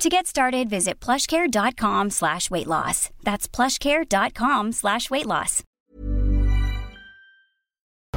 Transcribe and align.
To 0.00 0.08
get 0.08 0.26
started, 0.26 0.70
visit 0.70 0.98
plushcare.com 0.98 2.08
slash 2.08 2.50
weight 2.50 2.66
loss. 2.66 3.10
That's 3.22 3.46
plushcare.com 3.46 4.72
slash 4.72 5.10
weight 5.10 5.26
loss. 5.26 5.62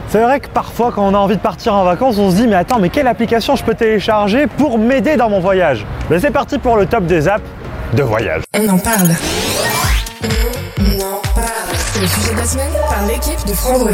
C'est 0.08 0.22
vrai 0.22 0.40
que 0.40 0.48
parfois 0.48 0.94
quand 0.94 1.06
on 1.06 1.14
a 1.14 1.18
envie 1.18 1.36
de 1.36 1.42
partir 1.42 1.74
en 1.74 1.84
vacances, 1.84 2.18
on 2.18 2.32
se 2.32 2.38
dit 2.38 2.48
mais 2.48 2.56
attends, 2.56 2.80
mais 2.80 2.90
quelle 2.90 3.08
application 3.08 3.58
je 3.58 3.66
peux 3.66 3.74
télécharger 3.76 4.48
pour 4.48 4.78
m'aider 4.78 5.18
dans 5.18 5.30
mon 5.30 5.42
voyage? 5.42 5.86
Ben 6.10 6.22
c'est 6.22 6.32
parti 6.32 6.58
pour 6.58 6.78
le 6.78 6.86
top 6.86 7.06
des 7.06 7.28
apps 7.28 7.44
de 7.94 8.04
voyage. 8.04 8.44
On 8.56 8.70
en 8.70 8.78
parle. 8.78 9.10
On 10.80 11.02
en 11.02 11.20
parle. 11.36 11.76
C'est 11.76 12.00
le 12.00 12.08
sujet 12.08 12.32
de 12.32 12.38
la 12.38 12.46
semaine 12.46 12.74
par 12.88 13.06
l'équipe 13.08 13.46
de 13.46 13.54
Frandroid. 13.54 13.92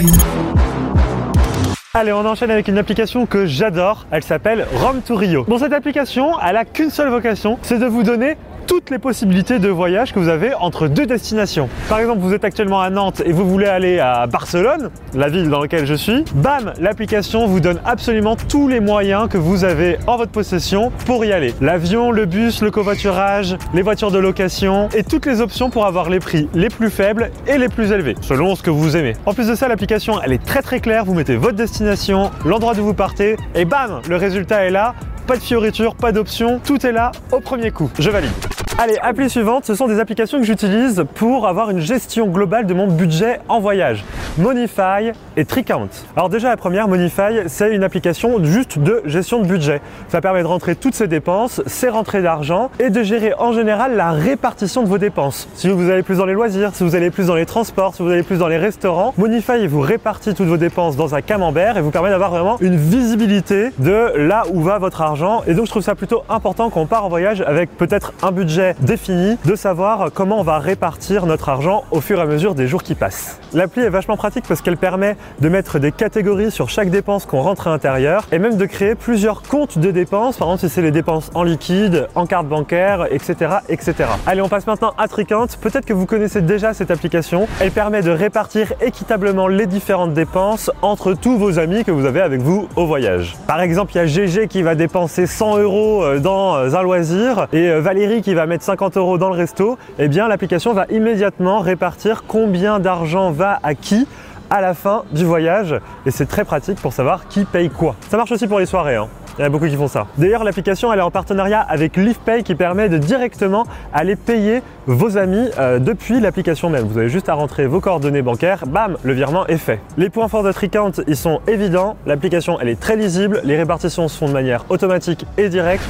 Allez, 2.00 2.14
on 2.14 2.26
enchaîne 2.26 2.50
avec 2.50 2.70
une 2.70 2.78
application 2.78 3.26
que 3.26 3.46
j'adore. 3.46 4.06
Elle 4.10 4.24
s'appelle 4.24 4.66
Rome 4.74 5.02
to 5.02 5.18
Rio. 5.18 5.44
Bon, 5.44 5.58
cette 5.58 5.74
application, 5.74 6.40
elle 6.40 6.56
a 6.56 6.64
qu'une 6.64 6.92
seule 6.92 7.10
vocation, 7.10 7.60
c'est 7.62 7.78
de 7.78 7.88
vous 7.88 8.04
donner 8.04 8.38
toutes 8.70 8.92
les 8.92 9.00
possibilités 9.00 9.58
de 9.58 9.68
voyage 9.68 10.14
que 10.14 10.20
vous 10.20 10.28
avez 10.28 10.54
entre 10.54 10.88
deux 10.88 11.08
destinations. 11.08 11.70
Par 11.90 11.98
exemple, 11.98 12.20
vous 12.20 12.36
êtes 12.36 12.46
actuellement 12.46 12.80
à 12.80 12.92
Nantes 12.92 13.20
et 13.26 13.32
vous 13.32 13.50
voulez 13.50 13.66
aller 13.66 13.98
à 13.98 14.28
Barcelone, 14.28 14.92
la 15.16 15.28
ville 15.28 15.50
dans 15.50 15.60
laquelle 15.60 15.88
je 15.88 15.96
suis. 15.96 16.24
Bam, 16.36 16.74
l'application 16.80 17.48
vous 17.48 17.62
donne 17.62 17.80
absolument 17.84 18.36
tous 18.36 18.68
les 18.68 18.80
moyens 18.80 19.28
que 19.28 19.40
vous 19.40 19.64
avez 19.64 19.98
en 20.06 20.18
votre 20.18 20.32
possession 20.32 20.92
pour 21.08 21.26
y 21.26 21.34
aller. 21.34 21.56
L'avion, 21.62 22.12
le 22.12 22.28
bus, 22.28 22.62
le 22.62 22.70
covoiturage, 22.70 23.58
les 23.74 23.82
voitures 23.82 24.12
de 24.12 24.20
location 24.20 24.88
et 24.96 25.04
toutes 25.04 25.26
les 25.26 25.42
options 25.42 25.72
pour 25.72 25.88
avoir 25.88 26.12
les 26.12 26.20
prix 26.20 26.48
les 26.54 26.70
plus 26.70 26.92
faibles 26.92 27.32
et 27.48 27.58
les 27.58 27.70
plus 27.70 27.92
élevés, 27.92 28.14
selon 28.22 28.56
ce 28.56 28.62
que 28.62 28.70
vous 28.70 28.96
aimez. 28.96 29.14
En 29.26 29.34
plus 29.34 29.48
de 29.48 29.56
ça, 29.56 29.68
l'application, 29.68 30.22
elle 30.24 30.34
est 30.34 30.46
très 30.46 30.62
très 30.62 30.80
claire. 30.80 31.06
Vous 31.06 31.16
mettez 31.16 31.38
votre 31.38 31.58
destination, 31.58 32.30
l'endroit 32.46 32.76
d'où 32.76 32.84
vous 32.84 32.94
partez 32.94 33.36
et 33.56 33.66
bam, 33.66 34.02
le 34.08 34.16
résultat 34.16 34.66
est 34.66 34.72
là. 34.72 34.94
Pas 35.26 35.38
de 35.38 35.42
fioritures, 35.42 35.96
pas 35.96 36.12
d'options, 36.12 36.60
tout 36.64 36.86
est 36.86 36.92
là 36.92 37.12
au 37.32 37.40
premier 37.40 37.70
coup. 37.72 37.90
Je 38.00 38.10
valide. 38.10 38.49
Allez, 38.82 38.98
appli 39.02 39.30
suivante, 39.30 39.66
ce 39.66 39.76
sont 39.76 39.90
des 39.90 40.00
applications 40.00 40.38
que 40.38 40.46
j'utilise 40.46 41.04
pour 41.16 41.46
avoir 41.50 41.70
une 41.70 41.82
gestion 41.82 42.28
globale 42.28 42.66
de 42.66 42.74
mon 42.74 42.88
budget 42.88 43.42
en 43.50 43.60
voyage. 43.60 44.06
Monify 44.38 45.12
et 45.36 45.44
Tricount. 45.44 45.90
Alors 46.16 46.30
déjà 46.30 46.50
la 46.50 46.58
première, 46.58 46.88
Monify, 46.88 47.44
c'est 47.48 47.74
une 47.74 47.84
application 47.84 48.42
juste 48.44 48.80
de 48.80 49.02
gestion 49.06 49.42
de 49.42 49.48
budget. 49.48 49.82
Ça 50.08 50.22
permet 50.22 50.42
de 50.42 50.48
rentrer 50.48 50.76
toutes 50.76 50.96
ses 50.96 51.08
dépenses, 51.08 51.62
ses 51.66 51.90
rentrées 51.90 52.22
d'argent 52.22 52.72
et 52.80 52.90
de 52.90 53.04
gérer 53.04 53.34
en 53.38 53.52
général 53.52 53.96
la 53.98 54.12
répartition 54.12 54.84
de 54.84 54.88
vos 54.88 54.98
dépenses. 54.98 55.50
Si 55.56 55.68
vous 55.68 55.90
allez 55.90 56.04
plus 56.04 56.18
dans 56.18 56.26
les 56.26 56.34
loisirs, 56.34 56.72
si 56.74 56.84
vous 56.84 56.96
allez 56.96 57.10
plus 57.10 57.28
dans 57.28 57.36
les 57.36 57.46
transports, 57.46 57.96
si 57.96 58.02
vous 58.02 58.10
allez 58.10 58.24
plus 58.24 58.38
dans 58.38 58.48
les 58.48 58.58
restaurants, 58.58 59.14
Monify 59.18 59.68
vous 59.68 59.82
répartit 59.82 60.34
toutes 60.34 60.48
vos 60.48 60.58
dépenses 60.58 60.96
dans 60.96 61.16
un 61.16 61.22
camembert 61.22 61.78
et 61.78 61.82
vous 61.82 61.92
permet 61.92 62.10
d'avoir 62.10 62.30
vraiment 62.30 62.58
une 62.62 62.78
visibilité 62.78 63.72
de 63.80 64.14
là 64.16 64.44
où 64.54 64.62
va 64.62 64.78
votre 64.78 65.02
argent. 65.02 65.44
Et 65.48 65.54
donc 65.54 65.66
je 65.66 65.72
trouve 65.72 65.84
ça 65.84 65.96
plutôt 65.96 66.24
important 66.30 66.70
quand 66.70 66.82
on 66.82 66.86
part 66.86 67.06
en 67.06 67.10
voyage 67.10 67.42
avec 67.42 67.76
peut-être 67.78 68.14
un 68.24 68.32
budget 68.32 68.76
défini, 68.80 69.38
de 69.44 69.56
savoir 69.56 70.12
comment 70.14 70.40
on 70.40 70.44
va 70.44 70.60
répartir 70.60 71.26
notre 71.26 71.50
argent 71.50 71.84
au 71.92 72.00
fur 72.00 72.20
et 72.20 72.22
à 72.22 72.26
mesure 72.26 72.56
des 72.56 72.68
jours 72.68 72.84
qui 72.84 72.96
passent. 72.96 73.40
L'appli 73.54 73.84
est 73.84 73.90
vachement 73.90 74.16
pratique 74.16 74.29
parce 74.48 74.62
qu'elle 74.62 74.78
permet 74.78 75.18
de 75.40 75.50
mettre 75.50 75.80
des 75.80 75.92
catégories 75.92 76.52
sur 76.52 76.70
chaque 76.70 76.90
dépense 76.90 77.26
qu'on 77.26 77.42
rentre 77.42 77.68
à 77.68 77.72
l'intérieur 77.72 78.26
et 78.32 78.40
même 78.40 78.58
de 78.58 78.66
créer 78.66 78.96
plusieurs 78.96 79.42
comptes 79.42 79.80
de 79.80 79.92
dépenses, 79.92 80.38
par 80.38 80.50
exemple 80.50 80.68
si 80.68 80.74
c'est 80.74 80.82
les 80.82 80.92
dépenses 80.92 81.32
en 81.34 81.44
liquide, 81.44 82.08
en 82.16 82.26
carte 82.26 82.48
bancaire, 82.48 83.08
etc. 83.12 83.58
etc. 83.70 84.10
Allez, 84.28 84.42
on 84.42 84.50
passe 84.50 84.68
maintenant 84.68 84.94
à 84.98 85.08
Tricount. 85.08 85.48
Peut-être 85.62 85.86
que 85.86 85.94
vous 85.94 86.06
connaissez 86.06 86.42
déjà 86.42 86.74
cette 86.74 86.92
application. 86.92 87.48
Elle 87.60 87.72
permet 87.72 88.02
de 88.02 88.12
répartir 88.12 88.74
équitablement 88.82 89.48
les 89.48 89.66
différentes 89.66 90.14
dépenses 90.14 90.72
entre 90.82 91.14
tous 91.14 91.38
vos 91.38 91.60
amis 91.60 91.84
que 91.84 91.92
vous 91.92 92.06
avez 92.06 92.22
avec 92.22 92.42
vous 92.42 92.68
au 92.76 92.86
voyage. 92.86 93.36
Par 93.48 93.62
exemple, 93.62 93.94
il 93.96 93.98
y 93.98 94.02
a 94.02 94.06
GG 94.06 94.48
qui 94.48 94.62
va 94.62 94.76
dépenser 94.76 95.26
100 95.26 95.58
euros 95.58 96.04
euh, 96.04 96.20
dans 96.20 96.56
euh, 96.56 96.74
un 96.74 96.82
loisir 96.84 97.48
et 97.54 97.70
euh, 97.70 97.82
Valérie 97.82 98.22
qui 98.22 98.34
va 98.34 98.46
mettre 98.46 98.64
50 98.64 98.98
euros 98.98 99.18
dans 99.18 99.30
le 99.30 99.36
resto. 99.36 99.78
Eh 99.98 100.08
bien, 100.08 100.28
l'application 100.28 100.74
va 100.74 100.86
immédiatement 100.90 101.60
répartir 101.60 102.24
combien 102.28 102.80
d'argent 102.80 103.32
va 103.32 103.60
à 103.64 103.74
qui 103.76 104.08
à 104.50 104.62
la 104.62 104.74
fin 104.74 105.04
du 105.12 105.26
voyage 105.26 105.76
et 106.06 106.12
c'est 106.12 106.26
très 106.26 106.46
pratique 106.46 106.80
pour 106.82 106.94
savoir 106.94 107.28
qui 107.28 107.46
paye 107.46 107.70
quoi. 107.70 107.96
Ça 108.10 108.18
marche 108.18 108.32
aussi 108.32 108.48
pour 108.48 108.60
les 108.60 108.66
soirées. 108.66 108.96
Hein. 108.96 109.08
Il 109.38 109.42
y 109.42 109.44
en 109.44 109.48
a 109.48 109.50
beaucoup 109.50 109.68
qui 109.68 109.76
font 109.76 109.88
ça. 109.88 110.08
D'ailleurs, 110.18 110.44
l'application 110.44 110.92
elle 110.92 111.00
est 111.00 111.04
en 111.04 111.12
partenariat 111.12 111.62
avec 111.62 111.96
LivePay 111.96 112.44
qui 112.44 112.56
permet 112.56 112.90
de 112.90 112.98
directement 112.98 113.66
aller 113.94 114.18
payer 114.18 114.62
vos 114.86 115.18
amis 115.18 115.50
euh, 115.58 115.80
depuis 115.80 116.20
l'application 116.20 116.70
même. 116.70 116.86
Vous 116.86 116.98
avez 116.98 117.10
juste 117.10 117.30
à 117.30 117.36
rentrer 117.36 117.66
vos 117.66 117.80
coordonnées 117.80 118.22
bancaires, 118.22 118.66
bam, 118.68 118.98
le 119.02 119.14
virement 119.14 119.48
est 119.48 119.58
fait. 119.58 119.80
Les 119.98 120.10
points 120.10 120.28
forts 120.28 120.44
de 120.44 120.52
Tricount, 120.52 120.92
ils 121.08 121.16
sont 121.16 121.40
évidents. 121.48 121.96
L'application 122.06 122.60
elle 122.60 122.68
est 122.68 122.80
très 122.80 122.98
lisible, 122.98 123.40
les 123.46 123.56
répartitions 123.56 124.10
se 124.10 124.18
font 124.18 124.28
de 124.28 124.34
manière 124.34 124.66
automatique 124.70 125.26
et 125.38 125.48
directe. 125.48 125.88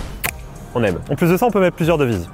On 0.76 0.84
aime. 0.84 1.00
En 1.10 1.16
plus 1.16 1.32
de 1.32 1.36
ça, 1.36 1.48
on 1.48 1.52
peut 1.52 1.60
mettre 1.60 1.76
plusieurs 1.76 1.98
devises. 1.98 2.30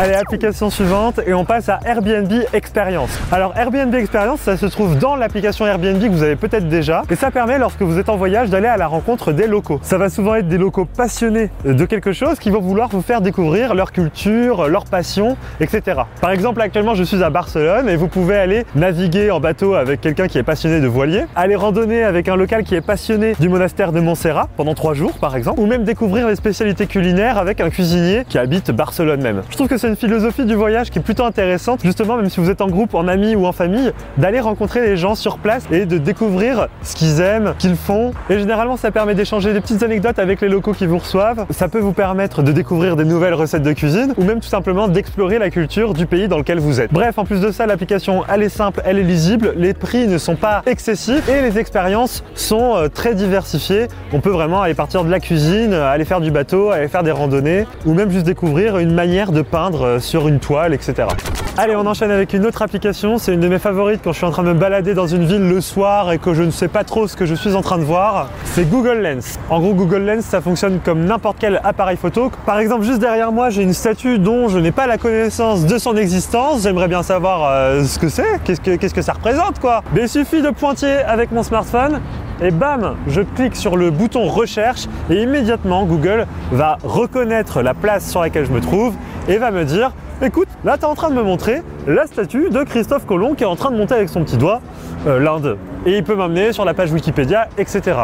Allez, 0.00 0.14
application 0.14 0.70
suivante 0.70 1.18
et 1.26 1.34
on 1.34 1.44
passe 1.44 1.68
à 1.68 1.80
Airbnb 1.84 2.32
Experience. 2.52 3.10
Alors 3.32 3.52
Airbnb 3.56 3.92
Experience, 3.92 4.38
ça 4.38 4.56
se 4.56 4.66
trouve 4.66 4.96
dans 4.96 5.16
l'application 5.16 5.66
Airbnb 5.66 6.00
que 6.00 6.06
vous 6.06 6.22
avez 6.22 6.36
peut-être 6.36 6.68
déjà 6.68 7.02
et 7.10 7.16
ça 7.16 7.32
permet 7.32 7.58
lorsque 7.58 7.82
vous 7.82 7.98
êtes 7.98 8.08
en 8.08 8.16
voyage 8.16 8.48
d'aller 8.48 8.68
à 8.68 8.76
la 8.76 8.86
rencontre 8.86 9.32
des 9.32 9.48
locaux. 9.48 9.80
Ça 9.82 9.98
va 9.98 10.08
souvent 10.08 10.36
être 10.36 10.46
des 10.46 10.56
locaux 10.56 10.84
passionnés 10.84 11.50
de 11.64 11.84
quelque 11.84 12.12
chose 12.12 12.38
qui 12.38 12.50
vont 12.50 12.60
vouloir 12.60 12.90
vous 12.90 13.02
faire 13.02 13.20
découvrir 13.20 13.74
leur 13.74 13.90
culture, 13.90 14.68
leur 14.68 14.84
passion, 14.84 15.36
etc. 15.58 16.02
Par 16.20 16.30
exemple, 16.30 16.60
actuellement, 16.60 16.94
je 16.94 17.02
suis 17.02 17.24
à 17.24 17.30
Barcelone 17.30 17.88
et 17.88 17.96
vous 17.96 18.06
pouvez 18.06 18.36
aller 18.36 18.66
naviguer 18.76 19.32
en 19.32 19.40
bateau 19.40 19.74
avec 19.74 20.00
quelqu'un 20.00 20.28
qui 20.28 20.38
est 20.38 20.44
passionné 20.44 20.80
de 20.80 20.86
voilier, 20.86 21.24
aller 21.34 21.56
randonner 21.56 22.04
avec 22.04 22.28
un 22.28 22.36
local 22.36 22.62
qui 22.62 22.76
est 22.76 22.82
passionné 22.82 23.34
du 23.40 23.48
monastère 23.48 23.90
de 23.90 23.98
Montserrat 23.98 24.48
pendant 24.56 24.74
trois 24.74 24.94
jours, 24.94 25.18
par 25.18 25.34
exemple, 25.34 25.58
ou 25.58 25.66
même 25.66 25.82
découvrir 25.82 26.28
les 26.28 26.36
spécialités 26.36 26.86
culinaires 26.86 27.36
avec 27.36 27.60
un 27.60 27.68
cuisinier 27.68 28.24
qui 28.28 28.38
habite 28.38 28.70
Barcelone 28.70 29.22
même. 29.22 29.42
Je 29.50 29.56
trouve 29.56 29.66
que 29.66 29.76
c'est 29.76 29.87
une 29.88 29.96
philosophie 29.96 30.44
du 30.44 30.54
voyage 30.54 30.90
qui 30.90 30.98
est 30.98 31.02
plutôt 31.02 31.24
intéressante, 31.24 31.80
justement, 31.82 32.16
même 32.16 32.28
si 32.28 32.40
vous 32.40 32.50
êtes 32.50 32.60
en 32.60 32.68
groupe, 32.68 32.94
en 32.94 33.08
amis 33.08 33.34
ou 33.34 33.46
en 33.46 33.52
famille, 33.52 33.92
d'aller 34.18 34.38
rencontrer 34.38 34.82
les 34.82 34.96
gens 34.96 35.14
sur 35.14 35.38
place 35.38 35.64
et 35.72 35.86
de 35.86 35.98
découvrir 35.98 36.68
ce 36.82 36.94
qu'ils 36.94 37.20
aiment, 37.20 37.54
qu'ils 37.58 37.76
font. 37.76 38.12
Et 38.28 38.38
généralement, 38.38 38.76
ça 38.76 38.90
permet 38.90 39.14
d'échanger 39.14 39.52
des 39.52 39.60
petites 39.60 39.82
anecdotes 39.82 40.18
avec 40.18 40.40
les 40.40 40.48
locaux 40.48 40.72
qui 40.72 40.86
vous 40.86 40.98
reçoivent. 40.98 41.46
Ça 41.50 41.68
peut 41.68 41.78
vous 41.78 41.92
permettre 41.92 42.42
de 42.42 42.52
découvrir 42.52 42.96
des 42.96 43.04
nouvelles 43.04 43.34
recettes 43.34 43.62
de 43.62 43.72
cuisine 43.72 44.12
ou 44.18 44.24
même 44.24 44.40
tout 44.40 44.48
simplement 44.48 44.88
d'explorer 44.88 45.38
la 45.38 45.50
culture 45.50 45.94
du 45.94 46.06
pays 46.06 46.28
dans 46.28 46.38
lequel 46.38 46.58
vous 46.58 46.80
êtes. 46.80 46.92
Bref, 46.92 47.18
en 47.18 47.24
plus 47.24 47.40
de 47.40 47.50
ça, 47.50 47.66
l'application, 47.66 48.24
elle 48.32 48.42
est 48.42 48.48
simple, 48.50 48.82
elle 48.84 48.98
est 48.98 49.02
lisible, 49.02 49.54
les 49.56 49.72
prix 49.72 50.06
ne 50.06 50.18
sont 50.18 50.36
pas 50.36 50.62
excessifs 50.66 51.28
et 51.28 51.40
les 51.40 51.58
expériences 51.58 52.22
sont 52.34 52.76
euh, 52.76 52.88
très 52.88 53.14
diversifiées. 53.14 53.88
On 54.12 54.20
peut 54.20 54.30
vraiment 54.30 54.60
aller 54.60 54.74
partir 54.74 55.02
de 55.04 55.10
la 55.10 55.20
cuisine, 55.20 55.72
aller 55.72 56.04
faire 56.04 56.20
du 56.20 56.30
bateau, 56.30 56.70
aller 56.70 56.88
faire 56.88 57.02
des 57.02 57.10
randonnées 57.10 57.66
ou 57.86 57.94
même 57.94 58.10
juste 58.10 58.26
découvrir 58.26 58.76
une 58.78 58.92
manière 58.92 59.32
de 59.32 59.42
peindre 59.42 59.77
euh, 59.84 60.00
sur 60.00 60.28
une 60.28 60.40
toile, 60.40 60.74
etc. 60.74 61.08
Allez, 61.56 61.74
on 61.74 61.86
enchaîne 61.86 62.10
avec 62.10 62.32
une 62.34 62.46
autre 62.46 62.62
application. 62.62 63.18
C'est 63.18 63.34
une 63.34 63.40
de 63.40 63.48
mes 63.48 63.58
favorites 63.58 64.00
quand 64.04 64.12
je 64.12 64.18
suis 64.18 64.26
en 64.26 64.30
train 64.30 64.44
de 64.44 64.52
me 64.52 64.58
balader 64.58 64.94
dans 64.94 65.06
une 65.06 65.24
ville 65.24 65.48
le 65.48 65.60
soir 65.60 66.12
et 66.12 66.18
que 66.18 66.32
je 66.32 66.42
ne 66.42 66.50
sais 66.50 66.68
pas 66.68 66.84
trop 66.84 67.08
ce 67.08 67.16
que 67.16 67.26
je 67.26 67.34
suis 67.34 67.54
en 67.54 67.62
train 67.62 67.78
de 67.78 67.84
voir. 67.84 68.28
C'est 68.44 68.68
Google 68.68 68.98
Lens. 69.02 69.38
En 69.50 69.60
gros, 69.60 69.74
Google 69.74 70.04
Lens, 70.04 70.24
ça 70.24 70.40
fonctionne 70.40 70.78
comme 70.84 71.04
n'importe 71.04 71.38
quel 71.40 71.60
appareil 71.64 71.96
photo. 71.96 72.30
Par 72.46 72.58
exemple, 72.60 72.84
juste 72.84 73.00
derrière 73.00 73.32
moi, 73.32 73.50
j'ai 73.50 73.62
une 73.62 73.72
statue 73.72 74.18
dont 74.18 74.48
je 74.48 74.58
n'ai 74.58 74.70
pas 74.70 74.86
la 74.86 74.98
connaissance 74.98 75.66
de 75.66 75.78
son 75.78 75.96
existence. 75.96 76.62
J'aimerais 76.62 76.88
bien 76.88 77.02
savoir 77.02 77.50
euh, 77.50 77.84
ce 77.84 77.98
que 77.98 78.08
c'est, 78.08 78.40
qu'est-ce 78.44 78.94
que, 78.94 79.02
ça 79.02 79.14
représente, 79.14 79.58
quoi. 79.58 79.82
Mais 79.94 80.02
il 80.02 80.08
suffit 80.08 80.42
de 80.42 80.50
pointer 80.50 80.92
avec 80.92 81.32
mon 81.32 81.42
smartphone 81.42 82.00
et 82.40 82.52
bam, 82.52 82.94
je 83.08 83.22
clique 83.22 83.56
sur 83.56 83.76
le 83.76 83.90
bouton 83.90 84.28
recherche 84.28 84.86
et 85.10 85.22
immédiatement 85.22 85.84
Google 85.86 86.26
va 86.52 86.78
reconnaître 86.84 87.62
la 87.62 87.74
place 87.74 88.08
sur 88.08 88.20
laquelle 88.20 88.46
je 88.46 88.52
me 88.52 88.60
trouve 88.60 88.94
et 89.28 89.36
va 89.36 89.50
me 89.50 89.64
dire 89.64 89.92
écoute, 90.22 90.48
là 90.64 90.76
tu 90.76 90.82
es 90.82 90.86
en 90.86 90.94
train 90.94 91.10
de 91.10 91.14
me 91.14 91.22
montrer 91.22 91.62
la 91.86 92.06
statue 92.06 92.50
de 92.50 92.64
Christophe 92.64 93.06
Colomb 93.06 93.34
qui 93.34 93.44
est 93.44 93.46
en 93.46 93.56
train 93.56 93.70
de 93.70 93.76
monter 93.76 93.94
avec 93.94 94.08
son 94.08 94.24
petit 94.24 94.36
doigt 94.36 94.60
euh, 95.06 95.20
l'Inde. 95.20 95.56
Et 95.86 95.96
il 95.96 96.02
peut 96.02 96.16
m'amener 96.16 96.52
sur 96.52 96.64
la 96.64 96.74
page 96.74 96.90
Wikipédia, 96.92 97.48
etc. 97.56 97.96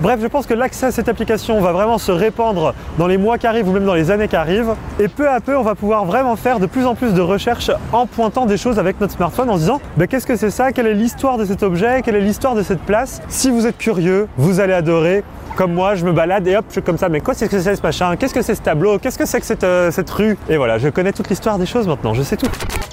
Bref, 0.00 0.18
je 0.22 0.26
pense 0.28 0.46
que 0.46 0.54
l'accès 0.54 0.86
à 0.86 0.90
cette 0.92 1.10
application 1.10 1.60
va 1.60 1.72
vraiment 1.72 1.98
se 1.98 2.10
répandre 2.10 2.72
dans 2.96 3.06
les 3.06 3.18
mois 3.18 3.36
qui 3.36 3.46
arrivent 3.46 3.68
ou 3.68 3.72
même 3.72 3.84
dans 3.84 3.94
les 3.94 4.10
années 4.10 4.28
qui 4.28 4.36
arrivent. 4.36 4.74
Et 4.98 5.08
peu 5.08 5.28
à 5.28 5.40
peu, 5.40 5.54
on 5.58 5.62
va 5.62 5.74
pouvoir 5.74 6.06
vraiment 6.06 6.36
faire 6.36 6.58
de 6.58 6.64
plus 6.64 6.86
en 6.86 6.94
plus 6.94 7.12
de 7.12 7.20
recherches 7.20 7.70
en 7.92 8.06
pointant 8.06 8.46
des 8.46 8.56
choses 8.56 8.78
avec 8.78 8.98
notre 8.98 9.12
smartphone 9.12 9.50
en 9.50 9.58
disant 9.58 9.78
bah, 9.98 10.06
qu'est-ce 10.06 10.26
que 10.26 10.36
c'est 10.36 10.50
ça, 10.50 10.72
quelle 10.72 10.86
est 10.86 10.94
l'histoire 10.94 11.36
de 11.36 11.44
cet 11.44 11.62
objet, 11.62 12.00
quelle 12.02 12.16
est 12.16 12.22
l'histoire 12.22 12.54
de 12.54 12.62
cette 12.62 12.80
place? 12.80 13.20
Si 13.28 13.50
vous 13.50 13.66
êtes 13.66 13.76
curieux, 13.76 14.26
vous 14.38 14.60
allez 14.60 14.72
adorer 14.72 15.22
comme 15.56 15.72
moi, 15.72 15.94
je 15.94 16.04
me 16.04 16.12
balade 16.12 16.46
et 16.46 16.56
hop, 16.56 16.64
je 16.68 16.72
suis 16.74 16.82
comme 16.82 16.98
ça, 16.98 17.08
mais 17.08 17.20
quoi 17.20 17.34
c'est 17.34 17.48
que 17.48 17.60
c'est 17.60 17.76
ce 17.76 17.82
machin? 17.82 18.16
Qu'est-ce 18.16 18.34
que 18.34 18.42
c'est 18.42 18.54
ce 18.54 18.62
tableau? 18.62 18.98
Qu'est-ce 18.98 19.18
que 19.18 19.26
c'est 19.26 19.40
que 19.40 19.46
cette, 19.46 19.64
euh, 19.64 19.90
cette 19.90 20.10
rue? 20.10 20.38
Et 20.48 20.56
voilà, 20.56 20.78
je 20.78 20.88
connais 20.88 21.12
toute 21.12 21.28
l'histoire 21.28 21.58
des 21.58 21.66
choses 21.66 21.86
maintenant, 21.86 22.14
je 22.14 22.22
sais 22.22 22.36
tout. 22.36 22.50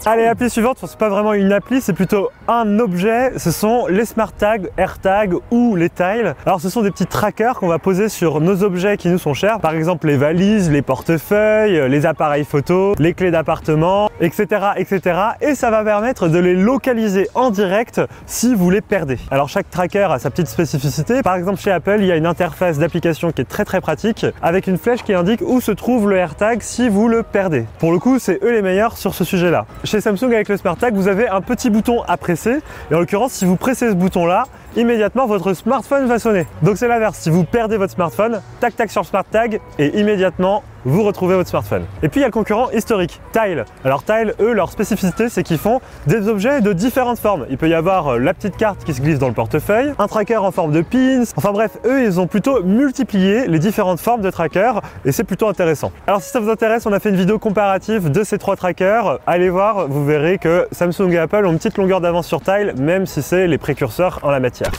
Allez, 0.09 0.25
appli 0.25 0.49
suivante, 0.49 0.77
c'est 0.79 0.97
pas 0.97 1.09
vraiment 1.09 1.33
une 1.33 1.51
appli, 1.51 1.81
c'est 1.81 1.91
plutôt 1.91 2.29
un 2.47 2.79
objet, 2.79 3.37
ce 3.37 3.51
sont 3.51 3.87
les 3.87 4.05
smart 4.05 4.31
tags, 4.31 4.69
AirTags 4.77 5.33
ou 5.51 5.75
les 5.75 5.89
tiles. 5.89 6.33
Alors 6.45 6.61
ce 6.61 6.69
sont 6.69 6.81
des 6.81 6.91
petits 6.91 7.07
trackers 7.07 7.59
qu'on 7.59 7.67
va 7.67 7.77
poser 7.77 8.07
sur 8.07 8.39
nos 8.39 8.63
objets 8.63 8.95
qui 8.95 9.09
nous 9.09 9.17
sont 9.17 9.33
chers, 9.33 9.59
par 9.59 9.73
exemple 9.73 10.07
les 10.07 10.15
valises, 10.15 10.71
les 10.71 10.81
portefeuilles, 10.81 11.89
les 11.89 12.05
appareils 12.05 12.45
photo, 12.45 12.95
les 12.99 13.13
clés 13.13 13.31
d'appartement, 13.31 14.09
etc., 14.21 14.67
etc. 14.77 15.19
Et 15.41 15.55
ça 15.55 15.71
va 15.71 15.83
permettre 15.83 16.29
de 16.29 16.39
les 16.39 16.53
localiser 16.53 17.27
en 17.35 17.49
direct 17.49 17.99
si 18.27 18.55
vous 18.55 18.69
les 18.69 18.79
perdez. 18.79 19.17
Alors 19.29 19.49
chaque 19.49 19.69
tracker 19.69 20.07
a 20.09 20.19
sa 20.19 20.29
petite 20.29 20.47
spécificité. 20.47 21.21
Par 21.21 21.35
exemple 21.35 21.59
chez 21.59 21.71
Apple, 21.71 21.97
il 21.99 22.05
y 22.05 22.13
a 22.13 22.15
une 22.15 22.27
interface 22.27 22.79
d'application 22.79 23.33
qui 23.33 23.41
est 23.41 23.49
très 23.49 23.65
très 23.65 23.81
pratique 23.81 24.25
avec 24.41 24.67
une 24.67 24.77
flèche 24.77 25.03
qui 25.03 25.13
indique 25.13 25.41
où 25.45 25.59
se 25.59 25.73
trouve 25.73 26.09
le 26.09 26.15
AirTag 26.15 26.61
si 26.61 26.87
vous 26.87 27.09
le 27.09 27.23
perdez. 27.23 27.65
Pour 27.79 27.91
le 27.91 27.99
coup, 27.99 28.19
c'est 28.19 28.41
eux 28.41 28.53
les 28.53 28.61
meilleurs 28.61 28.97
sur 28.97 29.13
ce 29.13 29.25
sujet-là. 29.25 29.65
Samsung 30.01 30.33
avec 30.33 30.49
le 30.49 30.57
Smart 30.57 30.77
Tag, 30.77 30.93
vous 30.93 31.07
avez 31.07 31.27
un 31.27 31.41
petit 31.41 31.69
bouton 31.69 32.03
à 32.07 32.17
presser. 32.17 32.59
Et 32.91 32.95
en 32.95 32.99
l'occurrence, 32.99 33.33
si 33.33 33.45
vous 33.45 33.55
pressez 33.55 33.89
ce 33.89 33.95
bouton-là, 33.95 34.45
immédiatement 34.75 35.25
votre 35.27 35.53
smartphone 35.53 36.07
va 36.07 36.19
sonner. 36.19 36.45
Donc 36.61 36.77
c'est 36.77 36.87
l'inverse. 36.87 37.17
Si 37.17 37.29
vous 37.29 37.43
perdez 37.43 37.77
votre 37.77 37.93
smartphone, 37.93 38.41
tac 38.59 38.75
tac 38.75 38.91
sur 38.91 39.01
le 39.01 39.07
Smart 39.07 39.25
Tag 39.25 39.59
et 39.79 39.99
immédiatement 39.99 40.63
vous 40.85 41.03
retrouvez 41.03 41.35
votre 41.35 41.49
smartphone. 41.49 41.85
Et 42.03 42.09
puis 42.09 42.19
il 42.19 42.21
y 42.21 42.23
a 42.23 42.27
le 42.27 42.31
concurrent 42.31 42.69
historique, 42.71 43.19
Tile. 43.31 43.65
Alors 43.83 44.03
Tile, 44.03 44.33
eux, 44.39 44.53
leur 44.53 44.71
spécificité, 44.71 45.29
c'est 45.29 45.43
qu'ils 45.43 45.57
font 45.57 45.81
des 46.05 46.27
objets 46.27 46.61
de 46.61 46.73
différentes 46.73 47.19
formes. 47.19 47.45
Il 47.49 47.57
peut 47.57 47.69
y 47.69 47.73
avoir 47.73 48.07
euh, 48.07 48.19
la 48.19 48.33
petite 48.33 48.57
carte 48.57 48.83
qui 48.83 48.93
se 48.93 49.01
glisse 49.01 49.19
dans 49.19 49.27
le 49.27 49.33
portefeuille, 49.33 49.93
un 49.99 50.07
tracker 50.07 50.37
en 50.37 50.51
forme 50.51 50.71
de 50.71 50.81
pins. 50.81 51.23
Enfin 51.35 51.51
bref, 51.51 51.77
eux, 51.85 52.03
ils 52.03 52.19
ont 52.19 52.27
plutôt 52.27 52.63
multiplié 52.63 53.47
les 53.47 53.59
différentes 53.59 53.99
formes 53.99 54.21
de 54.21 54.29
trackers 54.29 54.81
et 55.05 55.11
c'est 55.11 55.23
plutôt 55.23 55.47
intéressant. 55.47 55.91
Alors 56.05 56.21
si 56.21 56.29
ça 56.29 56.39
vous 56.39 56.49
intéresse, 56.49 56.85
on 56.85 56.93
a 56.93 56.99
fait 56.99 57.09
une 57.09 57.15
vidéo 57.15 57.39
comparative 57.39 58.11
de 58.11 58.23
ces 58.23 58.37
trois 58.37 58.55
trackers. 58.55 59.19
Allez 59.27 59.49
voir, 59.49 59.87
vous 59.87 60.05
verrez 60.05 60.37
que 60.37 60.67
Samsung 60.71 61.11
et 61.11 61.17
Apple 61.17 61.45
ont 61.45 61.51
une 61.51 61.57
petite 61.57 61.77
longueur 61.77 62.01
d'avance 62.01 62.27
sur 62.27 62.41
Tile, 62.41 62.73
même 62.77 63.05
si 63.05 63.21
c'est 63.21 63.47
les 63.47 63.57
précurseurs 63.57 64.19
en 64.23 64.31
la 64.31 64.39
matière. 64.39 64.71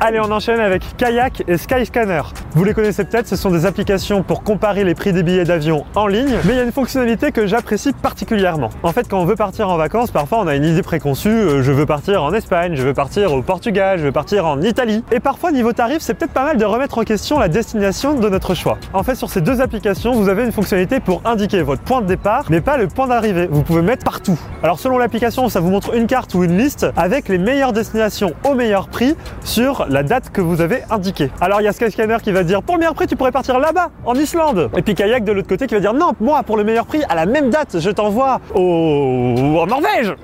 Allez, 0.00 0.20
on 0.20 0.30
enchaîne 0.30 0.60
avec 0.60 0.82
Kayak 0.98 1.44
et 1.48 1.56
Skyscanner. 1.56 2.20
Vous 2.52 2.62
les 2.62 2.74
connaissez 2.74 3.04
peut-être, 3.04 3.26
ce 3.26 3.36
sont 3.36 3.50
des 3.50 3.64
applications 3.64 4.22
pour 4.22 4.42
comparer 4.42 4.84
les 4.84 4.94
prix 4.94 5.12
des 5.12 5.22
billets 5.22 5.44
d'avion 5.44 5.86
en 5.94 6.06
ligne, 6.06 6.34
mais 6.44 6.52
il 6.52 6.56
y 6.56 6.60
a 6.60 6.62
une 6.62 6.72
fonctionnalité 6.72 7.32
que 7.32 7.46
j'apprécie 7.46 7.92
particulièrement. 7.92 8.68
En 8.82 8.92
fait, 8.92 9.08
quand 9.08 9.18
on 9.18 9.24
veut 9.24 9.34
partir 9.34 9.70
en 9.70 9.76
vacances, 9.76 10.10
parfois 10.10 10.40
on 10.40 10.46
a 10.46 10.56
une 10.56 10.64
idée 10.64 10.82
préconçue, 10.82 11.28
euh, 11.28 11.62
je 11.62 11.72
veux 11.72 11.86
partir 11.86 12.22
en 12.22 12.34
Espagne, 12.34 12.74
je 12.76 12.82
veux 12.82 12.92
partir 12.92 13.32
au 13.32 13.40
Portugal, 13.40 13.98
je 13.98 14.04
veux 14.04 14.12
partir 14.12 14.46
en 14.46 14.60
Italie. 14.60 15.02
Et 15.10 15.20
parfois, 15.20 15.52
niveau 15.52 15.72
tarif, 15.72 15.98
c'est 16.00 16.14
peut-être 16.14 16.34
pas 16.34 16.44
mal 16.44 16.58
de 16.58 16.64
remettre 16.64 16.98
en 16.98 17.02
question 17.02 17.38
la 17.38 17.48
destination 17.48 18.14
de 18.14 18.28
notre 18.28 18.54
choix. 18.54 18.78
En 18.92 19.02
fait, 19.02 19.14
sur 19.14 19.30
ces 19.30 19.40
deux 19.40 19.60
applications, 19.60 20.12
vous 20.12 20.28
avez 20.28 20.44
une 20.44 20.52
fonctionnalité 20.52 21.00
pour 21.00 21.22
indiquer 21.24 21.62
votre 21.62 21.82
point 21.82 22.02
de 22.02 22.06
départ, 22.06 22.44
mais 22.50 22.60
pas 22.60 22.76
le 22.76 22.88
point 22.88 23.06
d'arrivée. 23.06 23.48
Vous 23.50 23.62
pouvez 23.62 23.82
mettre 23.82 24.04
partout. 24.04 24.38
Alors 24.62 24.78
selon 24.78 24.98
l'application, 24.98 25.48
ça 25.48 25.60
vous 25.60 25.70
montre 25.70 25.94
une 25.94 26.06
carte 26.06 26.34
ou 26.34 26.44
une 26.44 26.58
liste 26.58 26.86
avec 26.96 27.28
les 27.28 27.38
meilleures 27.38 27.72
destinations 27.72 28.34
au 28.44 28.54
meilleur 28.54 28.88
prix 28.88 29.16
sur 29.44 29.73
la 29.88 30.02
date 30.02 30.30
que 30.30 30.40
vous 30.40 30.60
avez 30.60 30.82
indiquée. 30.90 31.30
Alors 31.40 31.60
il 31.60 31.64
y 31.64 31.68
a 31.68 31.72
Skyscanner 31.72 32.16
qui 32.22 32.32
va 32.32 32.42
dire 32.42 32.62
pour 32.62 32.76
le 32.76 32.80
meilleur 32.80 32.94
prix 32.94 33.06
tu 33.06 33.16
pourrais 33.16 33.32
partir 33.32 33.58
là-bas, 33.58 33.90
en 34.04 34.14
Islande. 34.14 34.70
Et 34.76 34.82
puis 34.82 34.94
Kayak 34.94 35.24
de 35.24 35.32
l'autre 35.32 35.48
côté 35.48 35.66
qui 35.66 35.74
va 35.74 35.80
dire 35.80 35.94
non, 35.94 36.12
moi 36.20 36.42
pour 36.42 36.56
le 36.56 36.64
meilleur 36.64 36.86
prix, 36.86 37.02
à 37.08 37.14
la 37.14 37.26
même 37.26 37.50
date, 37.50 37.78
je 37.80 37.90
t'envoie 37.90 38.40
au... 38.54 39.58
en 39.60 39.66
Norvège. 39.66 40.14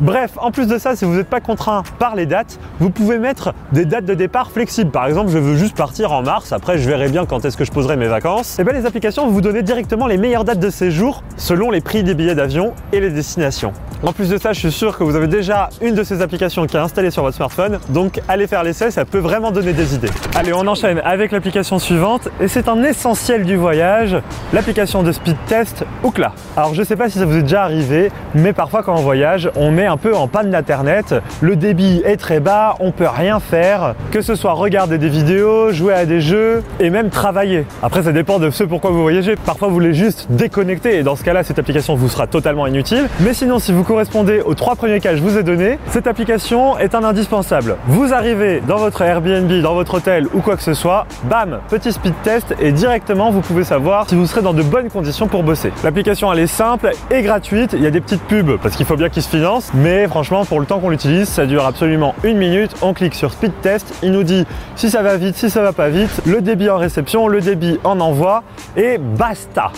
Bref, 0.00 0.32
en 0.38 0.50
plus 0.50 0.66
de 0.66 0.78
ça, 0.78 0.96
si 0.96 1.04
vous 1.04 1.14
n'êtes 1.14 1.28
pas 1.28 1.40
contraint 1.40 1.82
par 1.98 2.16
les 2.16 2.24
dates, 2.24 2.58
vous 2.78 2.90
pouvez 2.90 3.18
mettre 3.18 3.52
des 3.72 3.84
dates 3.84 4.06
de 4.06 4.14
départ 4.14 4.50
flexibles. 4.50 4.90
Par 4.90 5.06
exemple, 5.06 5.30
je 5.30 5.38
veux 5.38 5.56
juste 5.56 5.76
partir 5.76 6.12
en 6.12 6.22
mars, 6.22 6.52
après 6.52 6.78
je 6.78 6.88
verrai 6.88 7.08
bien 7.08 7.26
quand 7.26 7.44
est-ce 7.44 7.56
que 7.56 7.64
je 7.64 7.70
poserai 7.70 7.96
mes 7.96 8.08
vacances. 8.08 8.58
Et 8.58 8.62
eh 8.62 8.64
bien 8.64 8.72
les 8.72 8.86
applications 8.86 9.26
vont 9.26 9.32
vous 9.32 9.40
donner 9.40 9.62
directement 9.62 10.06
les 10.06 10.16
meilleures 10.16 10.44
dates 10.44 10.58
de 10.58 10.70
séjour 10.70 11.22
selon 11.36 11.70
les 11.70 11.80
prix 11.80 12.02
des 12.02 12.14
billets 12.14 12.34
d'avion 12.34 12.72
et 12.92 13.00
les 13.00 13.10
destinations. 13.10 13.72
En 14.02 14.14
plus 14.14 14.30
de 14.30 14.38
ça, 14.38 14.54
je 14.54 14.60
suis 14.60 14.72
sûr 14.72 14.96
que 14.96 15.04
vous 15.04 15.14
avez 15.14 15.26
déjà 15.26 15.68
une 15.82 15.94
de 15.94 16.02
ces 16.02 16.22
applications 16.22 16.66
qui 16.66 16.76
est 16.76 16.80
installée 16.80 17.10
sur 17.10 17.22
votre 17.22 17.36
smartphone, 17.36 17.78
donc 17.90 18.20
allez 18.28 18.46
faire 18.46 18.62
ça 18.72 19.04
peut 19.04 19.18
vraiment 19.18 19.50
donner 19.50 19.72
des 19.72 19.94
idées. 19.94 20.10
Allez, 20.34 20.52
on 20.52 20.66
enchaîne 20.66 21.00
avec 21.04 21.32
l'application 21.32 21.78
suivante, 21.78 22.28
et 22.40 22.48
c'est 22.48 22.68
un 22.68 22.82
essentiel 22.82 23.44
du 23.44 23.56
voyage, 23.56 24.16
l'application 24.52 25.02
de 25.02 25.12
speed 25.12 25.36
test 25.46 25.84
Ookla. 26.02 26.32
Alors 26.56 26.74
je 26.74 26.82
sais 26.82 26.96
pas 26.96 27.08
si 27.08 27.18
ça 27.18 27.26
vous 27.26 27.36
est 27.36 27.42
déjà 27.42 27.62
arrivé, 27.62 28.10
mais 28.34 28.52
parfois 28.52 28.82
quand 28.82 28.94
on 28.94 29.02
voyage, 29.02 29.50
on 29.56 29.70
met 29.70 29.86
un 29.86 29.96
peu 29.96 30.14
en 30.14 30.28
panne 30.28 30.50
d'internet, 30.50 31.14
le 31.40 31.56
débit 31.56 32.02
est 32.04 32.16
très 32.16 32.40
bas, 32.40 32.76
on 32.80 32.92
peut 32.92 33.08
rien 33.08 33.40
faire, 33.40 33.94
que 34.10 34.22
ce 34.22 34.34
soit 34.34 34.52
regarder 34.52 34.98
des 34.98 35.08
vidéos, 35.08 35.72
jouer 35.72 35.94
à 35.94 36.06
des 36.06 36.20
jeux, 36.20 36.62
et 36.78 36.90
même 36.90 37.10
travailler. 37.10 37.66
Après 37.82 38.02
ça 38.02 38.12
dépend 38.12 38.38
de 38.38 38.50
ce 38.50 38.64
pourquoi 38.64 38.90
vous 38.90 39.02
voyagez, 39.02 39.36
parfois 39.36 39.68
vous 39.68 39.74
voulez 39.74 39.94
juste 39.94 40.26
déconnecter, 40.30 40.98
et 40.98 41.02
dans 41.02 41.16
ce 41.16 41.24
cas-là, 41.24 41.44
cette 41.44 41.58
application 41.58 41.94
vous 41.94 42.08
sera 42.08 42.26
totalement 42.26 42.66
inutile, 42.66 43.08
mais 43.20 43.34
sinon 43.34 43.58
si 43.58 43.72
vous 43.72 43.84
correspondez 43.84 44.40
aux 44.40 44.54
trois 44.54 44.76
premiers 44.76 45.00
cas 45.00 45.10
que 45.10 45.16
je 45.16 45.22
vous 45.22 45.38
ai 45.38 45.42
donnés, 45.42 45.78
cette 45.88 46.06
application 46.06 46.78
est 46.78 46.94
un 46.94 47.04
indispensable. 47.04 47.76
Vous 47.86 48.12
arrivez 48.12 48.59
dans 48.66 48.76
votre 48.76 49.02
Airbnb, 49.02 49.50
dans 49.62 49.74
votre 49.74 49.94
hôtel 49.94 50.26
ou 50.34 50.40
quoi 50.40 50.56
que 50.56 50.62
ce 50.62 50.74
soit, 50.74 51.06
bam, 51.24 51.60
petit 51.68 51.92
speed 51.92 52.14
test 52.22 52.54
et 52.60 52.72
directement 52.72 53.30
vous 53.30 53.40
pouvez 53.40 53.64
savoir 53.64 54.08
si 54.08 54.14
vous 54.14 54.26
serez 54.26 54.42
dans 54.42 54.52
de 54.52 54.62
bonnes 54.62 54.90
conditions 54.90 55.28
pour 55.28 55.42
bosser. 55.42 55.72
L'application 55.84 56.32
elle 56.32 56.40
est 56.40 56.46
simple 56.46 56.90
et 57.10 57.22
gratuite, 57.22 57.72
il 57.72 57.82
y 57.82 57.86
a 57.86 57.90
des 57.90 58.00
petites 58.00 58.22
pubs 58.22 58.58
parce 58.62 58.76
qu'il 58.76 58.86
faut 58.86 58.96
bien 58.96 59.08
qu'ils 59.08 59.22
se 59.22 59.28
financent, 59.28 59.70
mais 59.74 60.06
franchement 60.08 60.44
pour 60.44 60.60
le 60.60 60.66
temps 60.66 60.80
qu'on 60.80 60.90
l'utilise, 60.90 61.28
ça 61.28 61.46
dure 61.46 61.64
absolument 61.64 62.14
une 62.24 62.38
minute, 62.38 62.74
on 62.82 62.94
clique 62.94 63.14
sur 63.14 63.32
speed 63.32 63.52
test, 63.62 63.94
il 64.02 64.12
nous 64.12 64.22
dit 64.22 64.46
si 64.76 64.90
ça 64.90 65.02
va 65.02 65.16
vite, 65.16 65.36
si 65.36 65.50
ça 65.50 65.62
va 65.62 65.72
pas 65.72 65.88
vite, 65.88 66.22
le 66.26 66.40
débit 66.40 66.70
en 66.70 66.78
réception, 66.78 67.28
le 67.28 67.40
débit 67.40 67.78
en 67.84 68.00
envoi 68.00 68.42
et 68.76 68.98
basta. 68.98 69.72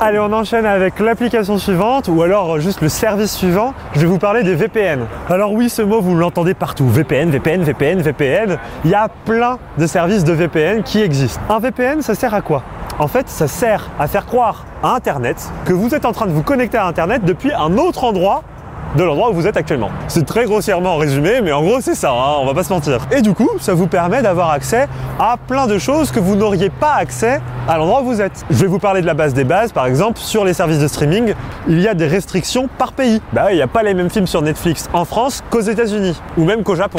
Allez, 0.00 0.18
on 0.18 0.32
enchaîne 0.32 0.66
avec 0.66 0.98
l'application 0.98 1.58
suivante 1.58 2.08
ou 2.08 2.22
alors 2.22 2.58
juste 2.58 2.80
le 2.80 2.88
service 2.88 3.32
suivant. 3.32 3.72
Je 3.94 4.00
vais 4.00 4.06
vous 4.06 4.18
parler 4.18 4.42
des 4.42 4.54
VPN. 4.54 5.06
Alors 5.28 5.52
oui, 5.52 5.68
ce 5.68 5.82
mot, 5.82 6.00
vous 6.00 6.16
l'entendez 6.16 6.54
partout. 6.54 6.88
VPN, 6.88 7.30
VPN, 7.30 7.62
VPN, 7.62 8.00
VPN. 8.00 8.58
Il 8.84 8.90
y 8.90 8.94
a 8.94 9.08
plein 9.24 9.58
de 9.78 9.86
services 9.86 10.24
de 10.24 10.32
VPN 10.32 10.82
qui 10.82 11.00
existent. 11.00 11.40
Un 11.48 11.60
VPN, 11.60 12.02
ça 12.02 12.14
sert 12.14 12.34
à 12.34 12.40
quoi? 12.40 12.62
En 12.98 13.06
fait, 13.06 13.28
ça 13.28 13.46
sert 13.46 13.90
à 13.98 14.08
faire 14.08 14.26
croire 14.26 14.64
à 14.82 14.94
Internet 14.94 15.50
que 15.64 15.72
vous 15.72 15.94
êtes 15.94 16.04
en 16.04 16.12
train 16.12 16.26
de 16.26 16.32
vous 16.32 16.42
connecter 16.42 16.78
à 16.78 16.86
Internet 16.86 17.24
depuis 17.24 17.52
un 17.52 17.78
autre 17.78 18.04
endroit 18.04 18.42
de 18.96 19.04
l'endroit 19.04 19.30
où 19.30 19.34
vous 19.34 19.46
êtes 19.46 19.56
actuellement. 19.56 19.90
C'est 20.08 20.26
très 20.26 20.44
grossièrement 20.44 20.96
résumé, 20.96 21.40
mais 21.42 21.52
en 21.52 21.62
gros 21.62 21.80
c'est 21.80 21.94
ça, 21.94 22.10
hein, 22.10 22.36
on 22.40 22.46
va 22.46 22.52
pas 22.52 22.62
se 22.62 22.72
mentir. 22.72 22.98
Et 23.10 23.22
du 23.22 23.32
coup, 23.32 23.48
ça 23.58 23.72
vous 23.72 23.86
permet 23.86 24.20
d'avoir 24.20 24.50
accès 24.50 24.86
à 25.18 25.36
plein 25.36 25.66
de 25.66 25.78
choses 25.78 26.10
que 26.10 26.20
vous 26.20 26.36
n'auriez 26.36 26.68
pas 26.68 26.92
accès 26.92 27.40
à 27.68 27.78
l'endroit 27.78 28.02
où 28.02 28.06
vous 28.06 28.20
êtes. 28.20 28.44
Je 28.50 28.56
vais 28.56 28.66
vous 28.66 28.78
parler 28.78 29.00
de 29.00 29.06
la 29.06 29.14
base 29.14 29.34
des 29.34 29.44
bases, 29.44 29.72
par 29.72 29.86
exemple, 29.86 30.18
sur 30.18 30.44
les 30.44 30.52
services 30.52 30.78
de 30.78 30.88
streaming, 30.88 31.34
il 31.68 31.80
y 31.80 31.88
a 31.88 31.94
des 31.94 32.06
restrictions 32.06 32.68
par 32.78 32.92
pays. 32.92 33.20
Bah 33.32 33.52
il 33.52 33.56
n'y 33.56 33.62
a 33.62 33.68
pas 33.68 33.82
les 33.82 33.94
mêmes 33.94 34.10
films 34.10 34.26
sur 34.26 34.42
Netflix 34.42 34.88
en 34.92 35.04
France 35.04 35.42
qu'aux 35.50 35.60
États-Unis, 35.60 36.20
ou 36.36 36.44
même 36.44 36.62
qu'au 36.62 36.74
Japon. 36.74 36.98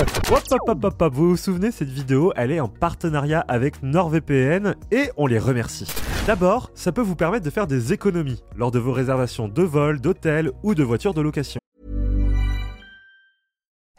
Vous 1.14 1.30
vous 1.30 1.38
souvenez, 1.38 1.72
cette 1.72 1.90
vidéo, 1.90 2.34
elle 2.36 2.52
est 2.52 2.60
en 2.60 2.68
partenariat 2.68 3.44
avec 3.48 3.84
NordVPN 3.84 4.76
et 4.92 5.10
on 5.18 5.28
les 5.28 5.40
remercie. 5.40 5.88
D'abord, 6.28 6.72
ça 6.74 6.92
peut 6.92 7.02
vous 7.02 7.16
permettre 7.16 7.46
de 7.46 7.50
faire 7.50 7.68
des 7.68 7.94
économies 7.94 8.42
lors 8.56 8.72
de 8.72 8.80
vos 8.80 8.94
réservations 8.94 9.48
de 9.48 9.64
vol, 9.64 10.00
d'hôtel 10.00 10.52
ou 10.64 10.74
de 10.76 10.84
voitures 10.84 11.14
de 11.14 11.22
location. 11.22 11.60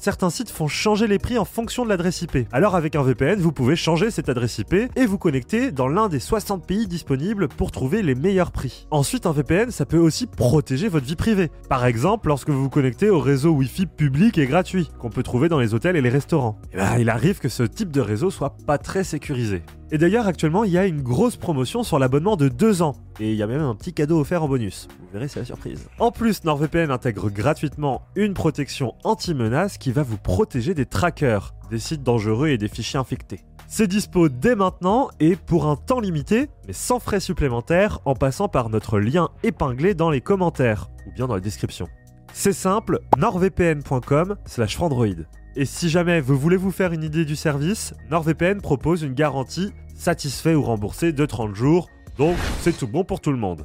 Certains 0.00 0.30
sites 0.30 0.48
font 0.48 0.66
changer 0.66 1.06
les 1.06 1.18
prix 1.18 1.36
en 1.36 1.44
fonction 1.44 1.84
de 1.84 1.90
l'adresse 1.90 2.22
IP. 2.22 2.48
Alors 2.52 2.74
avec 2.74 2.96
un 2.96 3.02
VPN, 3.02 3.38
vous 3.38 3.52
pouvez 3.52 3.76
changer 3.76 4.10
cette 4.10 4.30
adresse 4.30 4.56
IP 4.56 4.72
et 4.96 5.04
vous 5.04 5.18
connecter 5.18 5.72
dans 5.72 5.88
l'un 5.88 6.08
des 6.08 6.20
60 6.20 6.66
pays 6.66 6.86
disponibles 6.86 7.48
pour 7.48 7.70
trouver 7.70 8.00
les 8.00 8.14
meilleurs 8.14 8.50
prix. 8.50 8.86
Ensuite, 8.90 9.26
un 9.26 9.32
VPN, 9.32 9.70
ça 9.70 9.84
peut 9.84 9.98
aussi 9.98 10.26
protéger 10.26 10.88
votre 10.88 11.04
vie 11.04 11.16
privée. 11.16 11.50
Par 11.68 11.84
exemple, 11.84 12.28
lorsque 12.28 12.48
vous 12.48 12.62
vous 12.62 12.70
connectez 12.70 13.10
au 13.10 13.20
réseau 13.20 13.50
Wi-Fi 13.50 13.84
public 13.84 14.38
et 14.38 14.46
gratuit 14.46 14.88
qu'on 14.98 15.10
peut 15.10 15.22
trouver 15.22 15.50
dans 15.50 15.60
les 15.60 15.74
hôtels 15.74 15.96
et 15.96 16.00
les 16.00 16.08
restaurants. 16.08 16.58
Eh 16.72 16.78
ben, 16.78 16.96
il 16.98 17.10
arrive 17.10 17.38
que 17.38 17.50
ce 17.50 17.62
type 17.62 17.90
de 17.90 18.00
réseau 18.00 18.30
soit 18.30 18.56
pas 18.66 18.78
très 18.78 19.04
sécurisé. 19.04 19.62
Et 19.92 19.98
d'ailleurs, 19.98 20.28
actuellement, 20.28 20.62
il 20.62 20.70
y 20.70 20.78
a 20.78 20.86
une 20.86 21.02
grosse 21.02 21.36
promotion 21.36 21.82
sur 21.82 21.98
l'abonnement 21.98 22.36
de 22.36 22.48
2 22.48 22.82
ans. 22.82 22.94
Et 23.18 23.32
il 23.32 23.36
y 23.36 23.42
a 23.42 23.46
même 23.48 23.60
un 23.60 23.74
petit 23.74 23.92
cadeau 23.92 24.20
offert 24.20 24.44
en 24.44 24.48
bonus. 24.48 24.86
Vous 25.00 25.08
verrez, 25.12 25.26
c'est 25.26 25.40
la 25.40 25.46
surprise. 25.46 25.88
En 25.98 26.12
plus, 26.12 26.44
NordVPN 26.44 26.90
intègre 26.90 27.28
gratuitement 27.28 28.02
une 28.14 28.34
protection 28.34 28.94
anti-menace 29.02 29.78
qui 29.78 29.90
va 29.90 30.04
vous 30.04 30.16
protéger 30.16 30.74
des 30.74 30.86
trackers, 30.86 31.54
des 31.70 31.80
sites 31.80 32.04
dangereux 32.04 32.48
et 32.48 32.58
des 32.58 32.68
fichiers 32.68 33.00
infectés. 33.00 33.40
C'est 33.66 33.88
dispo 33.88 34.28
dès 34.28 34.54
maintenant 34.54 35.10
et 35.18 35.36
pour 35.36 35.66
un 35.66 35.76
temps 35.76 36.00
limité, 36.00 36.48
mais 36.66 36.72
sans 36.72 36.98
frais 36.98 37.20
supplémentaires 37.20 38.00
en 38.04 38.14
passant 38.14 38.48
par 38.48 38.68
notre 38.68 38.98
lien 38.98 39.28
épinglé 39.42 39.94
dans 39.94 40.10
les 40.10 40.20
commentaires 40.20 40.90
ou 41.06 41.12
bien 41.12 41.26
dans 41.26 41.34
la 41.34 41.40
description. 41.40 41.88
C'est 42.32 42.52
simple, 42.52 43.00
nordvpn.com 43.18 44.36
slash 44.44 44.76
frandroid. 44.76 45.24
Et 45.56 45.64
si 45.64 45.88
jamais 45.88 46.20
vous 46.20 46.38
voulez 46.38 46.56
vous 46.56 46.70
faire 46.70 46.92
une 46.92 47.02
idée 47.02 47.24
du 47.24 47.34
service, 47.34 47.92
NordVPN 48.10 48.60
propose 48.60 49.02
une 49.02 49.14
garantie 49.14 49.72
satisfait 49.96 50.54
ou 50.54 50.62
remboursé 50.62 51.12
de 51.12 51.26
30 51.26 51.56
jours. 51.56 51.88
Donc 52.18 52.36
c'est 52.60 52.76
tout 52.76 52.86
bon 52.86 53.02
pour 53.02 53.20
tout 53.20 53.32
le 53.32 53.36
monde. 53.36 53.64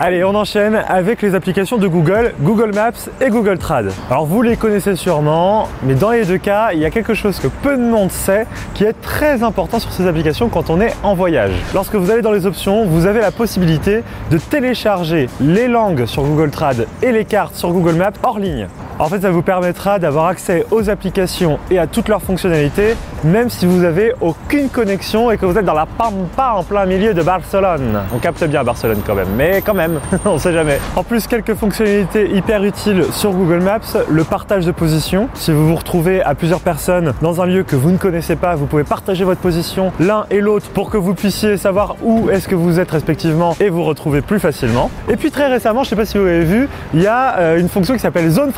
Allez, 0.00 0.24
on 0.24 0.34
enchaîne 0.34 0.74
avec 0.74 1.22
les 1.22 1.36
applications 1.36 1.76
de 1.76 1.86
Google, 1.86 2.32
Google 2.40 2.74
Maps 2.74 3.08
et 3.20 3.28
Google 3.28 3.58
Trad. 3.58 3.92
Alors 4.10 4.26
vous 4.26 4.42
les 4.42 4.56
connaissez 4.56 4.96
sûrement, 4.96 5.68
mais 5.84 5.94
dans 5.94 6.10
les 6.10 6.24
deux 6.24 6.38
cas, 6.38 6.72
il 6.72 6.80
y 6.80 6.84
a 6.84 6.90
quelque 6.90 7.14
chose 7.14 7.38
que 7.38 7.46
peu 7.46 7.76
de 7.76 7.82
monde 7.82 8.10
sait 8.10 8.46
qui 8.74 8.82
est 8.82 8.94
très 8.94 9.44
important 9.44 9.78
sur 9.78 9.92
ces 9.92 10.08
applications 10.08 10.48
quand 10.48 10.70
on 10.70 10.80
est 10.80 10.94
en 11.04 11.14
voyage. 11.14 11.52
Lorsque 11.72 11.94
vous 11.94 12.10
allez 12.10 12.22
dans 12.22 12.32
les 12.32 12.46
options, 12.46 12.84
vous 12.84 13.06
avez 13.06 13.20
la 13.20 13.30
possibilité 13.30 14.02
de 14.30 14.38
télécharger 14.38 15.28
les 15.40 15.68
langues 15.68 16.06
sur 16.06 16.24
Google 16.24 16.50
Trad 16.50 16.88
et 17.00 17.12
les 17.12 17.24
cartes 17.24 17.54
sur 17.54 17.70
Google 17.70 17.94
Maps 17.94 18.12
hors 18.24 18.40
ligne. 18.40 18.66
En 19.02 19.08
fait, 19.08 19.20
ça 19.20 19.32
vous 19.32 19.42
permettra 19.42 19.98
d'avoir 19.98 20.26
accès 20.26 20.64
aux 20.70 20.88
applications 20.88 21.58
et 21.72 21.78
à 21.80 21.88
toutes 21.88 22.06
leurs 22.06 22.22
fonctionnalités, 22.22 22.94
même 23.24 23.50
si 23.50 23.66
vous 23.66 23.82
avez 23.82 24.12
aucune 24.20 24.68
connexion 24.68 25.32
et 25.32 25.38
que 25.38 25.44
vous 25.44 25.58
êtes 25.58 25.64
dans 25.64 25.74
la 25.74 25.86
pampa 25.86 26.52
en 26.54 26.62
plein 26.62 26.86
milieu 26.86 27.12
de 27.12 27.20
Barcelone. 27.20 27.98
On 28.14 28.18
capte 28.18 28.44
bien 28.44 28.62
Barcelone 28.62 29.00
quand 29.04 29.16
même, 29.16 29.30
mais 29.36 29.60
quand 29.60 29.74
même, 29.74 29.98
on 30.24 30.38
sait 30.38 30.52
jamais. 30.52 30.78
En 30.94 31.02
plus, 31.02 31.26
quelques 31.26 31.54
fonctionnalités 31.54 32.30
hyper 32.30 32.62
utiles 32.62 33.06
sur 33.10 33.32
Google 33.32 33.58
Maps, 33.58 33.80
le 34.08 34.22
partage 34.22 34.66
de 34.66 34.70
position. 34.70 35.28
Si 35.34 35.50
vous 35.50 35.66
vous 35.66 35.74
retrouvez 35.74 36.22
à 36.22 36.36
plusieurs 36.36 36.60
personnes 36.60 37.12
dans 37.22 37.42
un 37.42 37.46
lieu 37.46 37.64
que 37.64 37.74
vous 37.74 37.90
ne 37.90 37.98
connaissez 37.98 38.36
pas, 38.36 38.54
vous 38.54 38.66
pouvez 38.66 38.84
partager 38.84 39.24
votre 39.24 39.40
position 39.40 39.90
l'un 39.98 40.26
et 40.30 40.40
l'autre 40.40 40.70
pour 40.70 40.90
que 40.90 40.96
vous 40.96 41.14
puissiez 41.14 41.56
savoir 41.56 41.96
où 42.04 42.30
est-ce 42.30 42.46
que 42.46 42.54
vous 42.54 42.78
êtes 42.78 42.92
respectivement 42.92 43.56
et 43.58 43.68
vous 43.68 43.82
retrouver 43.82 44.20
plus 44.20 44.38
facilement. 44.38 44.92
Et 45.08 45.16
puis 45.16 45.32
très 45.32 45.48
récemment, 45.48 45.82
je 45.82 45.88
sais 45.88 45.96
pas 45.96 46.04
si 46.04 46.18
vous 46.18 46.24
avez 46.24 46.44
vu, 46.44 46.68
il 46.94 47.02
y 47.02 47.08
a 47.08 47.36
euh, 47.38 47.58
une 47.58 47.68
fonction 47.68 47.94
qui 47.94 48.00
s'appelle 48.00 48.30
zone 48.30 48.52